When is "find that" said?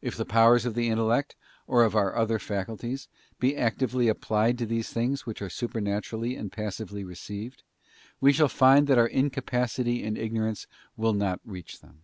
8.48-8.98